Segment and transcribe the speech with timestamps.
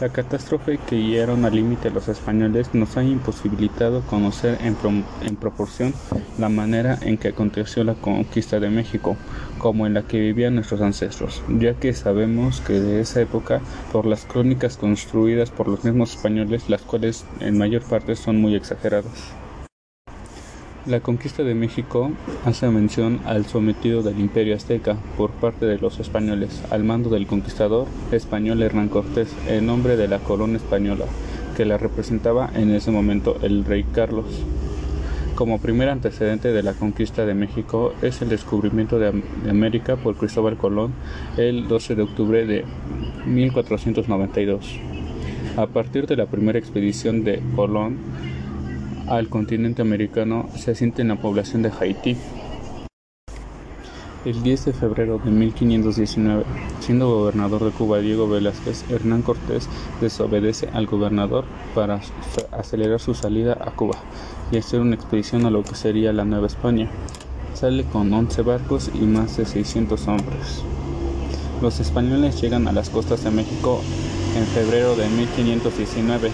[0.00, 4.76] La catástrofe que guiaron al límite los españoles nos ha imposibilitado conocer en,
[5.22, 5.92] en, proporción
[6.38, 9.16] la manera en que aconteció la conquista de México,
[9.58, 14.06] como en la que vivían nuestros ancestros, ya que sabemos que de esa época, por
[14.06, 19.32] las crónicas construidas por los mismos españoles, las cuales en mayor parte son muy exageradas.
[20.88, 22.12] La conquista de México
[22.46, 27.26] hace mención al sometido del imperio azteca por parte de los españoles al mando del
[27.26, 31.04] conquistador español Hernán Cortés en nombre de la corona española
[31.58, 34.24] que la representaba en ese momento el rey Carlos.
[35.34, 39.08] Como primer antecedente de la conquista de México es el descubrimiento de,
[39.46, 40.94] América por Cristóbal Colón
[41.36, 42.64] el 12 de octubre de
[43.26, 44.80] 1492.
[45.58, 47.98] A partir de la primera expedición de Colón,
[49.08, 52.16] al continente americano se asiente en la población de Haití.
[54.24, 56.44] El 10 de febrero de 1519,
[56.80, 59.68] siendo gobernador de Cuba Diego Velázquez, Hernán Cortés
[60.00, 61.44] desobedece al gobernador
[61.74, 62.00] para
[62.52, 63.96] acelerar su salida a Cuba
[64.50, 66.90] y hacer una expedición a lo que sería la Nueva España.
[67.54, 70.62] Sale con 11 barcos y más de 600 hombres.
[71.62, 73.80] Los españoles llegan a las costas de México
[74.36, 76.30] en febrero de 1519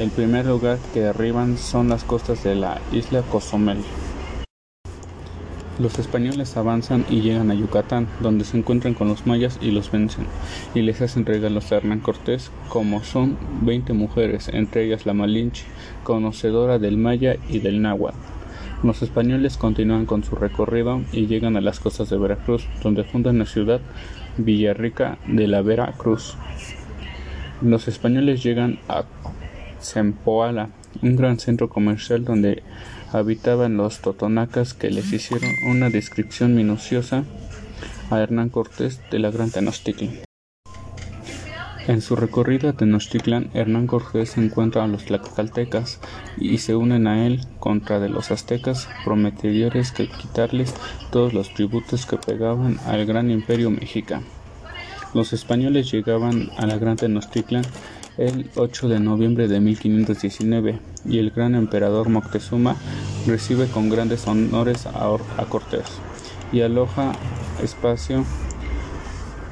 [0.00, 3.76] el primer lugar que arriban son las costas de la isla Cozumel.
[5.78, 9.92] Los españoles avanzan y llegan a Yucatán, donde se encuentran con los mayas y los
[9.92, 10.24] vencen,
[10.74, 15.64] y les hacen regalos a Hernán Cortés, como son 20 mujeres, entre ellas la Malinche,
[16.02, 18.16] conocedora del maya y del náhuatl.
[18.82, 23.38] Los españoles continúan con su recorrido y llegan a las costas de Veracruz, donde fundan
[23.38, 23.82] la ciudad
[24.38, 26.36] Villarrica de la Veracruz.
[27.60, 29.04] Los españoles llegan a
[29.82, 30.70] Zempoala,
[31.02, 32.62] un gran centro comercial donde
[33.12, 37.24] habitaban los totonacas que les hicieron una descripción minuciosa
[38.10, 40.20] a Hernán Cortés de la Gran Tenochtitlan.
[41.88, 45.98] En su recorrido a Tenochtitlan, Hernán Cortés encuentra a los tlaxcaltecas
[46.36, 50.74] y se unen a él contra de los aztecas, prometedores que quitarles
[51.10, 54.22] todos los tributos que pegaban al gran imperio mexica.
[55.14, 57.64] Los españoles llegaban a la Gran Tenochtitlan
[58.18, 62.76] el 8 de noviembre de 1519 y el gran emperador Moctezuma
[63.26, 65.86] recibe con grandes honores a, Cortés
[66.52, 67.12] y aloja
[67.62, 68.24] espacio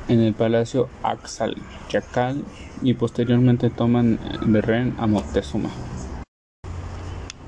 [0.09, 2.45] en el palacio Axalchacal
[2.83, 5.71] y posteriormente toman de rehén a Moctezuma.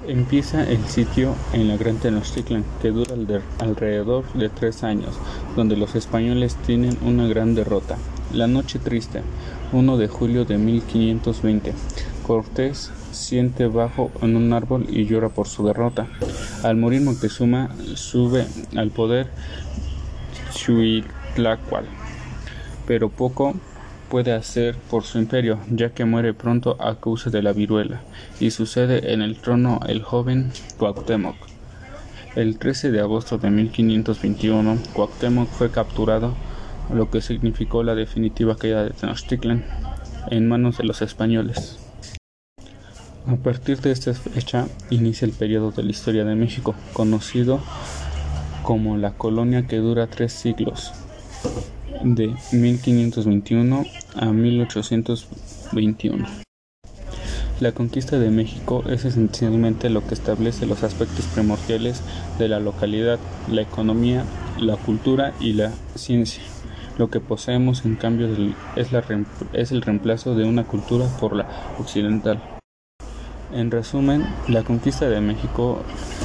[0.06, 3.15] Empieza el sitio en la Gran Tenochtitlan, que dura
[3.59, 5.15] alrededor de tres años,
[5.56, 7.97] donde los españoles tienen una gran derrota.
[8.33, 9.23] La noche triste,
[9.73, 11.73] 1 de julio de 1520.
[12.25, 16.07] Cortés siente bajo en un árbol y llora por su derrota.
[16.63, 18.47] Al morir Moctezuma sube
[18.77, 19.27] al poder
[20.55, 21.87] Chuitlacual,
[22.87, 23.55] pero poco
[24.09, 28.01] puede hacer por su imperio, ya que muere pronto a causa de la viruela,
[28.39, 31.35] y sucede en el trono el joven Cuauhtémoc.
[32.37, 36.35] El 13 de agosto de 1521, Cuauhtémoc fue capturado
[36.95, 39.65] lo que significó la definitiva caída de Tenochtitlan
[40.31, 41.78] en manos de los españoles.
[43.27, 47.61] A partir de esta fecha inicia el periodo de la historia de México, conocido
[48.62, 50.93] como la colonia que dura tres siglos,
[52.03, 53.84] de 1521
[54.17, 56.27] a 1821.
[57.61, 62.00] La conquista de México es esencialmente lo que establece los aspectos primordiales
[62.39, 63.19] de la localidad,
[63.50, 64.25] la economía,
[64.59, 66.43] la cultura y la ciencia.
[67.00, 68.28] Lo que poseemos, en cambio,
[68.77, 72.43] es, el reemplazo de una cultura por la occidental.
[73.55, 75.78] En resumen, la conquista de México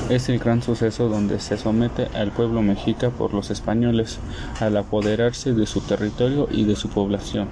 [0.10, 4.20] es el gran suceso donde se somete al pueblo mexica por los españoles
[4.60, 7.48] al apoderarse de su territorio y de su población.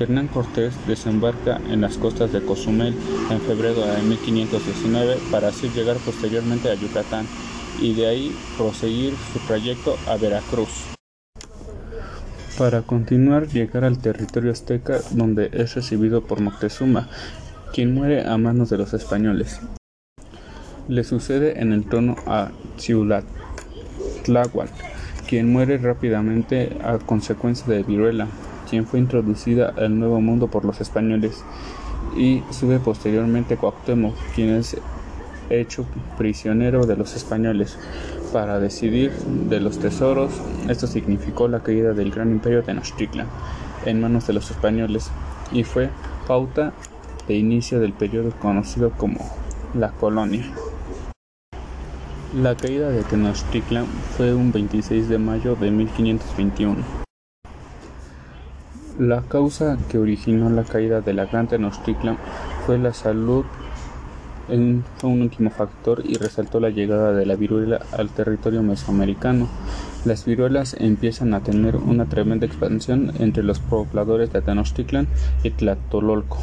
[0.00, 2.96] Hernán Cortés desembarca en las costas de Cozumel
[3.30, 7.24] en febrero de 1519 para así llegar posteriormente a Yucatán
[7.80, 10.93] y de ahí proseguir su trayecto a Veracruz
[12.58, 17.08] para continuar llegar al territorio azteca donde es recibido por Moctezuma,
[17.72, 19.60] quien muere a manos de los españoles.
[20.88, 22.50] Le sucede en el trono a
[24.24, 24.70] Tláhuac,
[25.26, 28.28] quien muere rápidamente a consecuencia de viruela,
[28.68, 31.42] quien fue introducida al Nuevo Mundo por los españoles,
[32.16, 34.76] y sube posteriormente Cuauhtémoc, quien es
[35.50, 35.86] hecho
[36.16, 37.78] prisionero de los españoles
[38.32, 40.32] para decidir de los tesoros.
[40.68, 43.26] Esto significó la caída del gran imperio de Tenochtitlan
[43.86, 45.10] en manos de los españoles
[45.52, 45.90] y fue
[46.26, 46.72] pauta
[47.28, 49.18] de inicio del periodo conocido como
[49.74, 50.44] la colonia.
[52.34, 53.86] La caída de Tenochtitlan
[54.16, 57.04] fue un 26 de mayo de 1521.
[58.98, 62.16] La causa que originó la caída de la Gran Tenochtitlan
[62.66, 63.44] fue la salud
[64.46, 69.48] fue un último factor y resaltó la llegada de la viruela al territorio mesoamericano.
[70.04, 75.06] Las viruelas empiezan a tener una tremenda expansión entre los pobladores de Tenochtitlan
[75.42, 76.38] y Tlatelolco.